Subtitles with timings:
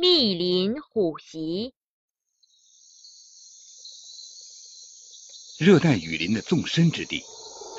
[0.00, 1.74] 密林虎袭。
[5.58, 7.20] 热带雨林的纵深之地，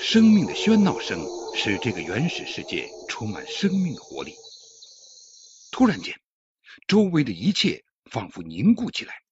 [0.02, 4.34] 生命的喧闹声使这个原始世界充满生命的活力。
[5.72, 6.20] 突然间，
[6.90, 9.24] 周围的一切仿佛凝固起来，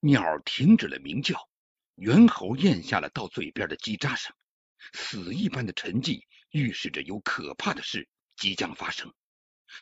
[0.00, 1.50] 鸟停止了鸣叫，
[1.96, 4.34] 猿猴咽下了到嘴边的叽喳声，
[4.94, 8.08] 死一般的沉寂预示着有可怕的事
[8.38, 9.12] 即将发生。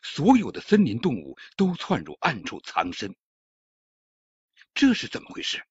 [0.03, 3.15] 所有的森林动物都窜入暗处藏身，
[4.73, 5.63] 这是怎么回事？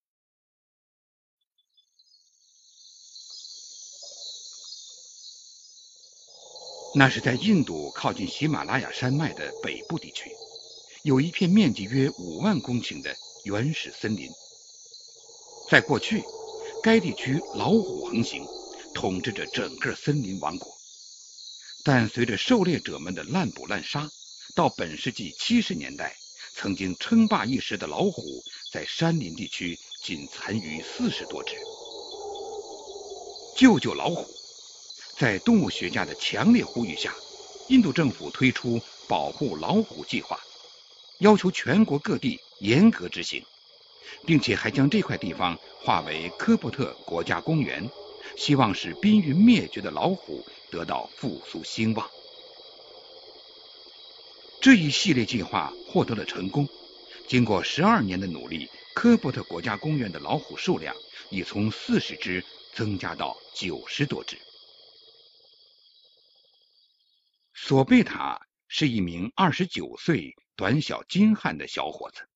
[6.94, 10.30] 那是在印度靠近喜马拉雅山脉的北部地区，
[11.04, 14.30] 有一片面积约五万公顷的原始森林。
[15.68, 16.22] 在过去，
[16.82, 18.42] 该地区老虎横行，
[18.94, 20.75] 统治着整个森林王国。
[21.86, 24.10] 但随着狩猎者们的滥捕滥杀，
[24.56, 26.16] 到本世纪七十年代，
[26.52, 31.54] 曾经称霸一时的老虎在山林地区仅残余四十多只。
[33.56, 34.26] 救救老虎！
[35.16, 37.14] 在动物学家的强烈呼吁下，
[37.68, 40.36] 印度政府推出保护老虎计划，
[41.20, 43.44] 要求全国各地严格执行，
[44.26, 47.88] 并且还将这块地方划为科波特国家公园，
[48.36, 52.10] 希望使濒临灭绝的老虎得到复苏兴旺。
[54.60, 56.68] 这一系列计划获得了成功，
[57.28, 60.94] 经过十二年的努力，科伯特国家公园的老虎数量
[61.30, 62.44] 已从四十只
[62.74, 64.36] 增加到九十多只。
[67.54, 72.28] 索贝塔是一名二十九岁、短小精悍的小伙子，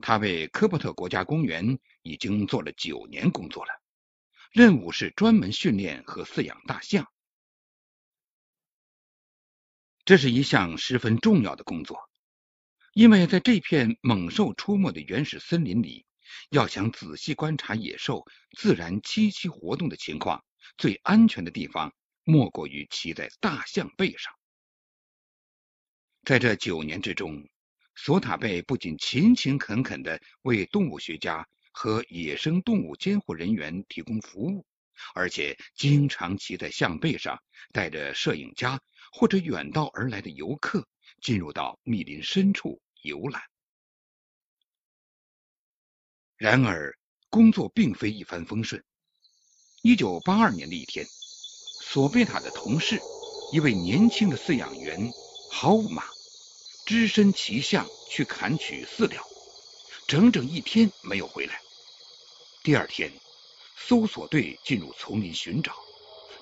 [0.00, 3.72] 他为科伯特国家公园已经做了九年工作了，
[4.50, 7.10] 任务是专门训练和饲养大象。
[10.08, 12.08] 这是一项十分重要的工作，
[12.94, 16.06] 因为在这片猛兽出没的原始森林里，
[16.48, 18.24] 要想仔细观察野兽
[18.56, 20.42] 自然栖息活动的情况，
[20.78, 21.92] 最安全的地方
[22.24, 24.32] 莫过于骑在大象背上。
[26.24, 27.46] 在这九年之中，
[27.94, 34.64] 索塔贝不仅勤勤恳恳的为动物学家和野生动物监护人员提供服务，
[35.14, 37.38] 而且经常骑在象背上，
[37.74, 38.80] 带着摄影家
[39.12, 40.86] 或者远道而来的游客
[41.20, 43.42] 进入到密林深处游览。
[46.36, 46.96] 然而，
[47.30, 48.84] 工作并非一帆风顺。
[49.82, 51.06] 一九八二年的一天，
[51.82, 53.00] 索贝塔的同事，
[53.52, 55.10] 一位年轻的饲养员
[55.50, 56.04] 豪马。
[56.86, 59.22] 只身骑象去砍取饲料，
[60.06, 61.60] 整整一天没有回来。
[62.62, 63.12] 第二天，
[63.76, 65.74] 搜索队进入丛林寻找，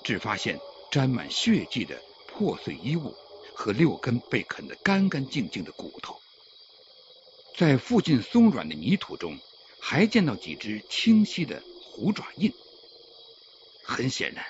[0.04, 0.60] 只发现
[0.92, 2.00] 沾满血迹的
[2.36, 3.14] 破碎衣物
[3.54, 6.20] 和六根被啃得干干净净的骨头。
[7.56, 9.38] 在附近松软的泥土中，
[9.80, 12.52] 还见到几只清晰的虎爪印。
[13.82, 14.44] 很显然，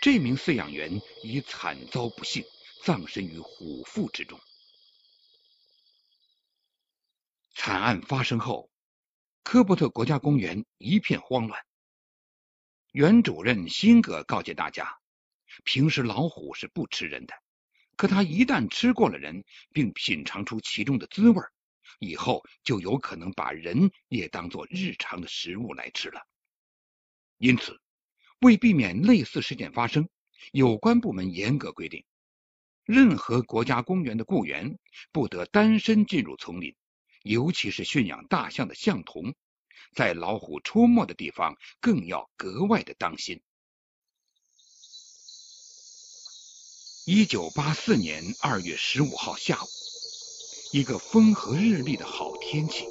[0.00, 2.42] 这名饲养员已惨遭不幸，
[2.82, 4.40] 葬身于虎腹之中。
[7.54, 8.70] 惨案发生后，
[9.42, 11.62] 科伯特国家公园一片慌乱。
[12.92, 14.97] 原主任辛格告诫大家，
[15.64, 17.34] 平时老虎是不吃人的，
[17.96, 21.42] 可它一旦吃过了人，并品尝出其中的滋味，
[21.98, 26.26] 以后就有可能把人也当做日常的食物来吃了。
[27.38, 27.80] 因此，
[28.40, 30.08] 为避免类似事件发生，
[30.52, 32.04] 有关部门严格规定，
[32.84, 34.78] 任何国家公园的雇员
[35.12, 36.74] 不得单身进入丛林。
[37.24, 39.34] 尤其是驯养大象的象童，
[39.92, 43.42] 在老虎出没的地方更要格外的当心。
[47.10, 49.66] 一九八四年二月十五号下午，
[50.72, 52.84] 一个风和日丽的好天气，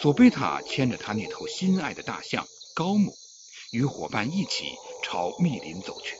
[0.00, 3.12] 索贝塔牵着他那头心爱的大象高木，
[3.72, 4.66] 与伙伴一起
[5.02, 6.14] 朝密林走去，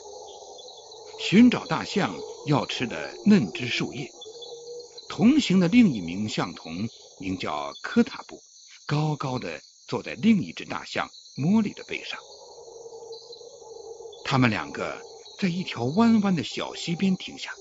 [1.21, 2.13] 寻找大象
[2.49, 4.11] 要吃的嫩枝树叶。
[5.09, 6.89] 同行的另一名象童。
[7.21, 8.43] 名叫科塔布，
[8.85, 12.19] 高高的坐在另一只大象莫莉的背上。
[14.25, 15.01] 他们两个
[15.39, 17.53] 在一条弯弯的小溪边停下。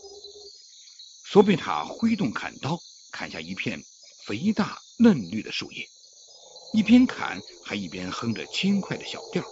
[1.26, 2.80] 索贝塔挥动砍刀，
[3.12, 3.84] 砍下一片
[4.26, 5.88] 肥大嫩绿的树叶，
[6.74, 9.44] 一边砍还一边哼着轻快的小调。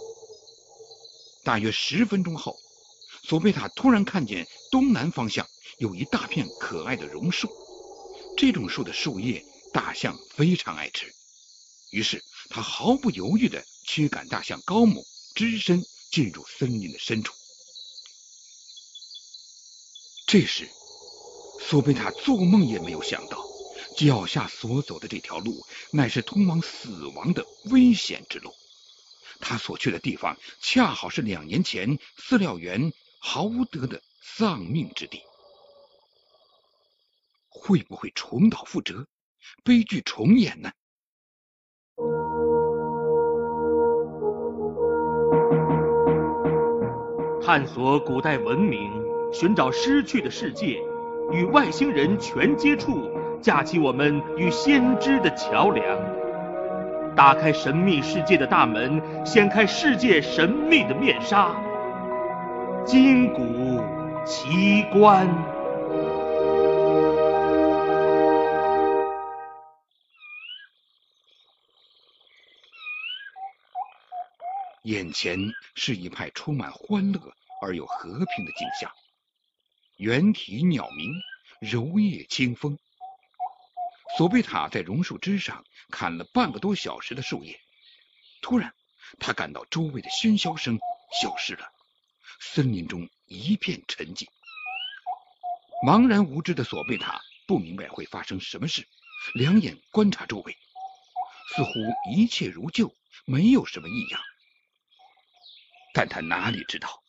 [1.42, 2.58] 大约十分钟后，
[3.22, 5.46] 索贝塔突然看见东南方向
[5.78, 7.50] 有一大片可爱的榕树，
[8.36, 9.44] 这种树的树叶。
[9.72, 11.12] 大象非常爱吃，
[11.90, 15.04] 于是他毫不犹豫的驱赶大象高木，
[15.34, 17.34] 只身进入森林的深处。
[20.26, 20.66] 这时，
[21.60, 23.38] 索贝塔做梦也没有想到，
[23.96, 28.50] 脚下所走的这条路，乃是通往死亡的危险之路。
[29.40, 35.20] 他所去的地方，恰好是两年前饲料员豪德的丧命之地。
[37.48, 39.06] 会不会重蹈覆辙，
[39.62, 40.72] 悲剧重演呢？
[47.42, 49.03] 探索古代文明，
[49.34, 50.78] 寻找失去的世界，
[51.32, 53.10] 与外星人全接触，
[53.42, 55.84] 架起我们与先知的桥梁，
[57.16, 61.50] 打开神秘世界的大门，掀开世界神秘的面纱，
[62.86, 63.82] 金谷
[64.24, 65.28] 奇观。
[74.84, 75.36] 眼前
[75.74, 77.18] 是一派充满欢乐
[77.62, 78.88] 而又和平的景象，
[79.96, 81.12] 猿啼鸟鸣，
[81.60, 82.76] 柔叶清风。
[84.16, 87.60] 索贝塔在榕树枝上砍了半个多小时的树叶，
[88.42, 88.74] 突然，
[89.20, 90.78] 他感到周围的喧嚣声
[91.20, 91.70] 消失了，
[92.40, 94.26] 森林中一片沉寂。
[95.86, 98.88] 茫然无知的索贝塔不明白会发生什么事，
[99.34, 100.56] 两眼观察周围，
[101.54, 101.70] 似乎
[102.10, 102.92] 一切如旧，
[103.26, 104.20] 没有什么异样。
[105.92, 107.03] 但他哪里知道，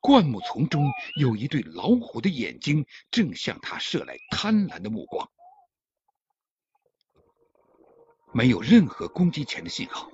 [0.00, 5.30] 灌木丛中有一对老虎的眼睛正向他射来贪婪的目光。
[8.32, 10.10] 没有任何攻击前的信号，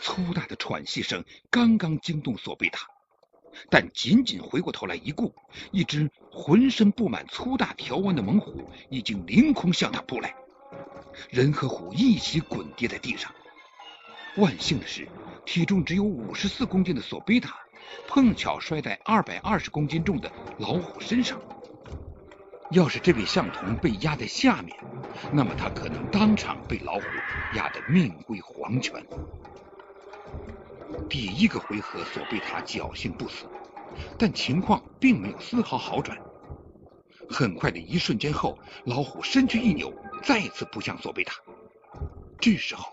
[0.00, 2.86] 粗大的喘息声刚刚惊动索贝塔，
[3.70, 5.34] 但仅仅回过头来一顾，
[5.72, 10.34] 一只浑身布满粗大条纹的猛虎已经凌空向他扑来，
[11.30, 13.34] 人和虎一起滚跌在地上。
[14.36, 15.08] 万幸的是。
[15.46, 17.54] 体重只有五十四公斤的索贝塔，
[18.06, 21.40] 碰巧摔在二百二十公斤重的老虎身上。
[22.70, 24.76] 要是这位象童被压在下面，
[25.30, 27.02] 那么他可能当场被老虎
[27.54, 29.04] 压得命归黄泉。
[31.08, 33.44] 第一个回合，索贝塔侥幸不死，
[34.18, 36.18] 但情况并没有丝毫好转。
[37.28, 39.92] 很快的一瞬间后，老虎身躯一扭，
[40.22, 41.36] 再次扑向索贝塔。
[42.40, 42.92] 这时候，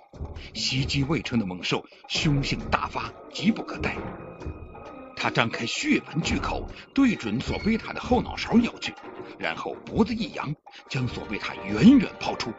[0.54, 3.96] 袭击未成的猛兽凶性大发，急不可待。
[5.16, 8.94] 他张开血盆巨口，对准索贝塔的后脑勺咬去，
[9.38, 10.54] 然后脖子一扬，
[10.90, 12.52] 将索贝塔远远抛出。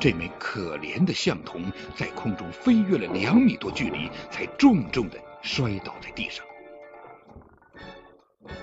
[0.00, 6.44] 这枚可怜的象童在空中飞跃了两米多距离，才重重的摔倒在地上。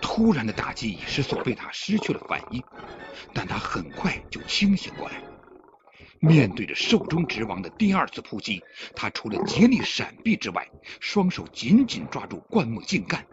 [0.01, 2.63] 突然的打击使索贝塔失去了反应，
[3.33, 5.21] 但他很快就清醒过来。
[6.19, 8.63] 面对着兽中之王的第二次扑击，
[8.95, 10.67] 他除了竭力闪避之外，
[10.99, 13.25] 双手紧紧抓住灌木茎干，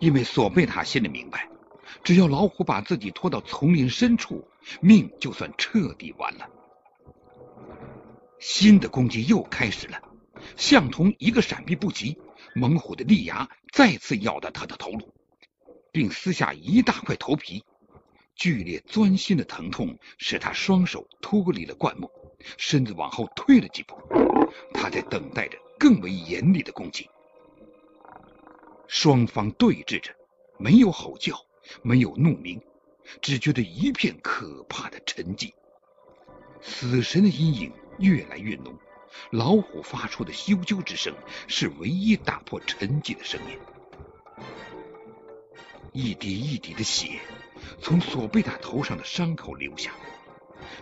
[0.00, 1.48] 因为索贝塔心里明白，
[2.04, 4.46] 只要老虎把自己拖到丛林深处，
[4.80, 6.48] 命就算彻底完了。
[8.38, 10.00] 新的攻击又开始了，
[10.56, 12.18] 象童一个闪避不及，
[12.54, 15.12] 猛虎的利牙再次咬到他的头颅，
[15.90, 17.64] 并撕下一大块头皮。
[18.36, 22.10] 剧烈钻心的疼痛使他双手脱离了灌木，
[22.58, 23.96] 身子往后退了几步。
[24.72, 27.08] 他在等待着更为严厉的攻击。
[28.86, 30.14] 双方对峙着，
[30.58, 31.34] 没有吼叫，
[31.82, 32.60] 没有怒鸣，
[33.20, 35.52] 只觉得一片可怕的沉寂。
[36.60, 38.78] 死神的阴影越来越浓，
[39.30, 41.14] 老虎发出的啾啾之声
[41.48, 43.58] 是唯一打破沉寂的声音。
[45.92, 47.18] 一滴一滴的血。
[47.80, 49.92] 从索贝塔头上的伤口流下。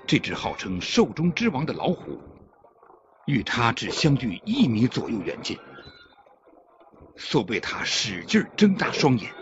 [0.06, 2.20] 这只号称兽中之王的老虎，
[3.26, 5.58] 与他只相距一米左右远近。
[7.16, 9.32] 索贝塔使劲睁大双眼，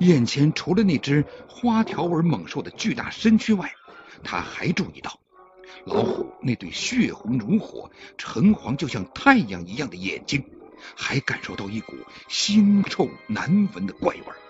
[0.00, 3.72] 眼前除了那只花条纹猛兽的巨大身躯外，
[4.22, 5.18] 他还注意到
[5.84, 10.44] 老虎那对血红如火、橙黄就像太阳一样的眼睛，
[10.96, 11.94] 还感受到一股
[12.28, 14.45] 腥臭难闻的怪味。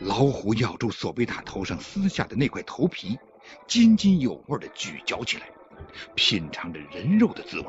[0.00, 3.18] 老虎咬住索贝塔头上撕下的那块头皮，
[3.66, 5.50] 津津有味的咀嚼起来，
[6.14, 7.66] 品尝着人肉的滋味。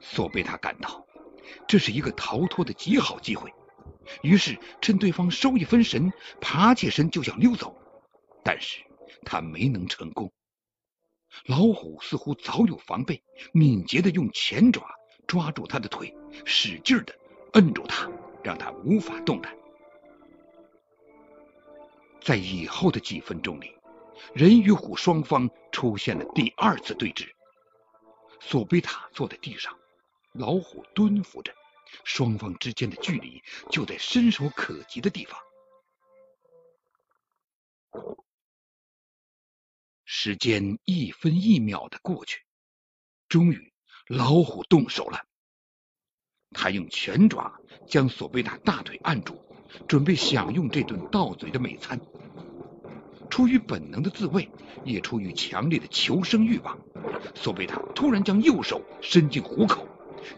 [0.00, 1.04] 索贝塔感到
[1.66, 3.52] 这是一个逃脱的极好机会，
[4.22, 7.76] 于是趁对方收一分神，爬起身就想溜走，
[8.44, 8.80] 但是
[9.24, 10.32] 他没能成功。
[11.46, 13.20] 老虎似乎早有防备，
[13.52, 14.86] 敏捷的用前爪
[15.26, 17.12] 抓住他的腿，使劲的
[17.54, 18.08] 摁住他，
[18.44, 19.57] 让他无法动弹。
[22.20, 23.74] 在以后的几分钟里，
[24.34, 27.30] 人与虎双方出现了第二次对峙。
[28.40, 29.76] 索贝塔坐在地上，
[30.32, 31.52] 老虎蹲伏着，
[32.04, 35.40] 双方之间的距离就在伸手可及的地方。
[40.04, 42.42] 时间一分一秒的过去，
[43.28, 43.72] 终于
[44.06, 45.24] 老虎动手了。
[46.50, 49.38] 他用拳爪将索贝塔大腿按住，
[49.86, 52.00] 准备享用这顿到嘴的美餐。
[53.30, 54.48] 出于本能的自卫，
[54.84, 56.78] 也出于强烈的求生欲望，
[57.34, 59.86] 索贝塔突然将右手伸进虎口，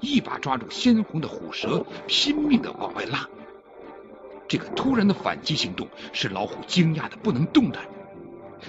[0.00, 3.28] 一把抓住鲜红的虎舌，拼命的往外拉。
[4.48, 7.86] 这个突然的反击行动使老虎惊讶的不能动弹，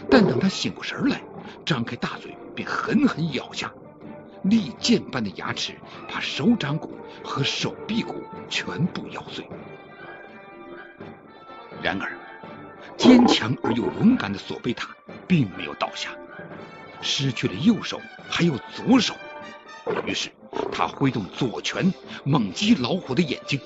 [0.10, 1.24] 但等他醒过神来，
[1.66, 3.74] 张开大嘴便狠狠咬下，
[4.44, 5.74] 利剑般的牙齿
[6.08, 6.92] 把手掌骨
[7.24, 9.44] 和手臂骨全部咬碎。
[11.82, 12.12] 然而，
[12.98, 14.90] 坚强而又勇敢的索贝塔
[15.28, 16.12] 并没有倒下，
[17.02, 19.16] 失去了右手还有左手，
[20.06, 20.30] 于是
[20.72, 21.92] 他挥动左拳
[22.24, 23.60] 猛击老虎的眼睛。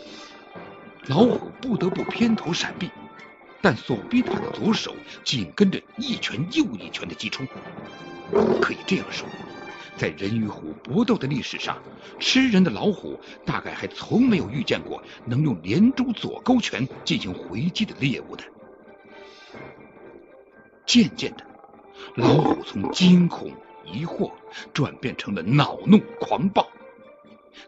[1.07, 2.89] 老虎不得不偏头闪避，
[3.61, 7.43] 但索贝塔的左手紧跟着一拳又一拳的击出。
[8.61, 9.27] 可以这样说，
[9.97, 11.81] 在人与虎搏斗的历史上，
[12.19, 18.43] 吃人的老虎大概还从没有遇见过能用连珠左勾拳进行回击的猎物的。
[20.85, 21.45] 渐渐的，
[22.15, 23.51] 老虎从惊恐
[23.85, 24.31] 疑惑
[24.73, 26.67] 转变成了恼怒狂暴，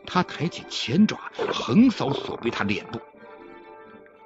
[0.06, 3.00] 他抬起前爪横扫索贝塔脸部。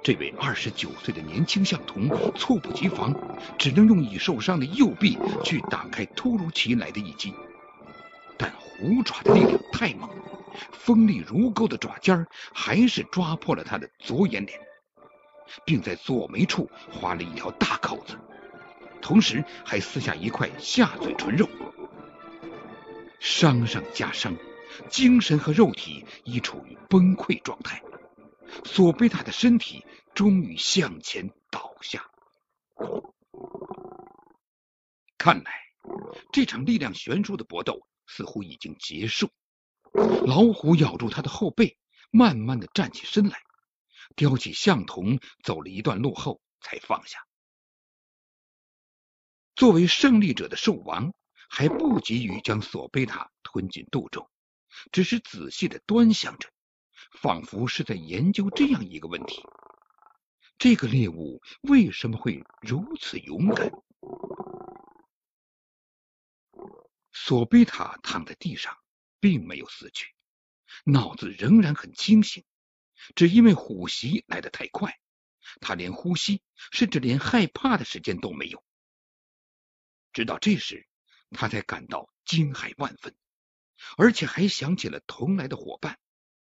[0.02, 3.14] 这位二十九岁的年轻相童猝不及防，
[3.56, 7.32] 只能用已受伤的右臂去挡开突如其来的一击。
[8.38, 10.10] 但虎爪的力量太猛，
[10.72, 14.60] 锋利如钩的爪尖还是抓破了他的左眼脸，
[15.64, 18.18] 并在左眉处划了一条大口子，
[19.00, 21.48] 同时还撕下一块下嘴唇肉。
[23.20, 24.36] 伤上加伤，
[24.88, 27.80] 精神和肉体已处于崩溃状态。
[28.64, 32.04] 索贝塔的身体终于向前倒下。
[35.16, 35.52] 看来
[36.32, 39.30] 这场力量悬殊的搏斗似乎已经结束。
[40.26, 41.76] 老虎咬住他的后背，
[42.10, 43.42] 慢慢的站起身来，
[44.16, 47.18] 叼起象童走了一段路后才放下。
[49.54, 51.12] 作为胜利者的兽王，
[51.48, 54.30] 还不急于将索贝塔吞进肚中，
[54.90, 56.48] 只是仔细的端详着。
[57.20, 59.42] 仿佛是在研究这样一个问题：
[60.56, 63.70] 这个猎物为什么会如此勇敢？
[67.12, 68.76] 索贝塔躺在地上，
[69.20, 70.14] 并没有死去，
[70.84, 72.44] 脑子仍然很清醒，
[73.14, 74.98] 只因为虎袭来得太快，
[75.60, 76.42] 他连呼吸，
[76.72, 78.64] 甚至连害怕的时间都没有。
[80.12, 80.86] 直到这时，
[81.30, 83.14] 他才感到惊骇万分，
[83.96, 85.98] 而且还想起了同来的伙伴。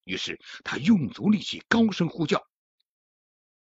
[0.03, 2.47] 于是他用足力气，高声呼叫：“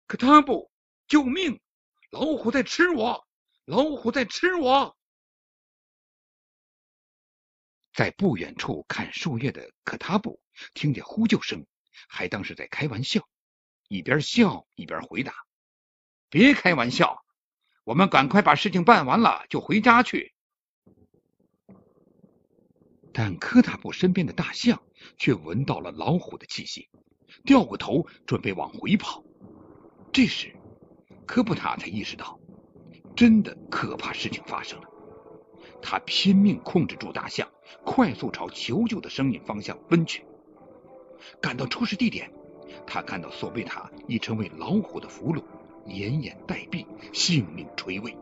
[0.06, 0.72] 可他不，
[1.08, 1.62] 救命！
[2.10, 3.28] 老虎在吃我！
[3.66, 4.98] 老虎在吃我！”
[7.96, 10.42] 在不远处看树叶的可塔布
[10.74, 11.66] 听见呼救声，
[12.10, 13.26] 还当是在开玩笑，
[13.88, 15.34] 一边笑一边回答
[16.30, 17.24] ：“别开玩笑，
[17.86, 20.34] 我们赶快把事情办完了就回家去。”
[23.14, 24.84] 但科塔布身边的大象
[25.18, 26.90] 却闻到了老虎的气息，
[27.46, 29.24] 掉过头准备往回跑。
[30.12, 30.54] 这时，
[31.26, 32.38] 科布塔才意识到，
[33.16, 34.90] 真的可怕事情发生了。
[35.82, 37.50] 他拼命控制住大象，
[37.86, 40.26] 快速朝求救的声音方向奔去。
[41.40, 42.32] 赶到出事地点，
[42.86, 45.42] 他看到索贝塔已成为老虎的俘虏，
[45.88, 48.18] 奄奄待毙，性命垂危。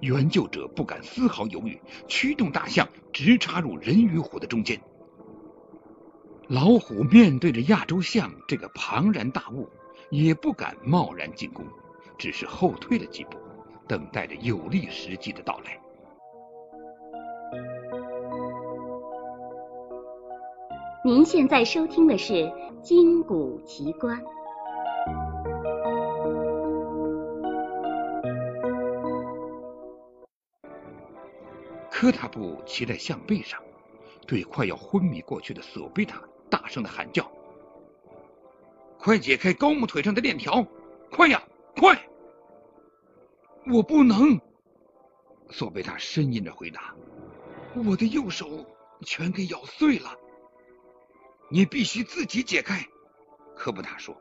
[0.00, 4.78] 援救者不敢丝毫犹豫，驱动大象直插入人与虎的中间。
[6.46, 9.68] 老虎面对着亚洲象这个庞然大物，
[10.10, 11.64] 也不敢贸然进攻，
[12.18, 13.38] 只是后退了几步，
[13.88, 15.80] 等待着有利时机的到来。
[21.06, 22.32] 您现在收听的是
[22.82, 24.20] 《金谷奇观》。
[31.88, 33.62] 科塔布骑在象背上，
[34.26, 36.20] 对快要昏迷过去的索贝塔
[36.50, 37.30] 大声的喊叫
[38.98, 40.66] ：“快解开高木腿上的链条！
[41.12, 41.40] 快呀，
[41.76, 41.96] 快！”
[43.72, 44.40] 我不能，
[45.50, 46.92] 索贝塔呻吟着回答
[47.86, 48.66] ：“我的右手
[49.02, 50.10] 全给咬碎了。”
[51.48, 52.86] 你必须自己解开，
[53.54, 54.20] 科布达说：“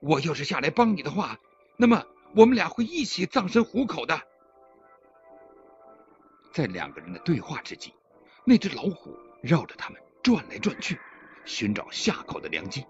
[0.00, 1.38] 我要是下来帮你的话，
[1.76, 2.04] 那么
[2.34, 4.20] 我们俩会一起葬身虎口的。”
[6.52, 7.94] 在两个人的对话之际，
[8.44, 11.00] 那只老虎绕着他们转来转去，
[11.46, 12.84] 寻找下口的良机。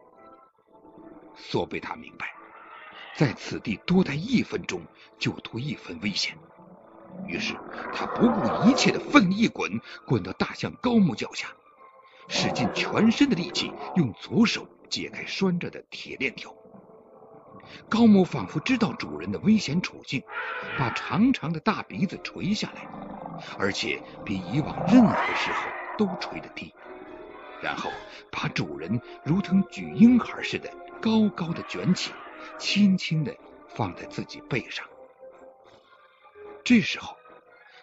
[1.36, 2.34] 索贝塔明白，
[3.14, 4.82] 在此地多待一分钟
[5.18, 6.36] 就多一分危险，
[7.28, 7.54] 于是
[7.94, 11.48] 他不顾一切的奋力一滚，滚到大象高木脚下，
[12.28, 16.54] 使尽全身的力气，用左手解开拴着的铁链条。
[17.88, 20.22] 高木仿佛知道主人的危险处境，
[20.78, 22.86] 把长长的大鼻子垂下来，
[23.58, 26.74] 而且比以往任何时候都垂得低，
[27.62, 27.90] 然后
[28.30, 32.12] 把主人如同举婴孩似的高高的卷起，
[32.58, 33.34] 轻轻的
[33.68, 34.86] 放在自己背上。
[36.64, 37.16] 这时候，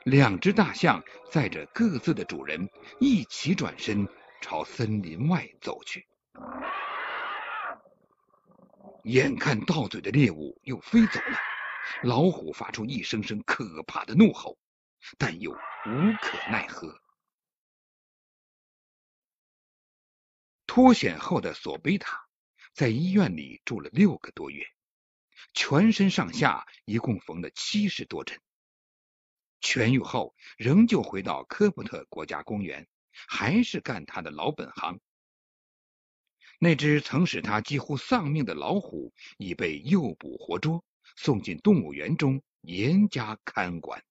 [0.03, 2.69] 两只大象载着各自的主人
[2.99, 4.07] 一起转身
[4.41, 6.07] 朝森林外走去。
[9.03, 11.39] 眼看到嘴的猎物又飞走了，
[12.03, 14.57] 老虎发出一声声可怕的怒吼，
[15.17, 17.01] 但又无可奈何。
[20.67, 22.27] 脱险后的索贝塔
[22.73, 24.67] 在医院里住了六个多月，
[25.53, 28.39] 全身上下一共缝了七十多针。
[29.61, 34.99] 痊愈后，仍旧回到科布特国家公园，还是干他的老本行。
[36.59, 40.83] 那只曾使他几乎丧命的老虎已被诱捕活捉，
[41.15, 44.03] 送进动物园中严加看管。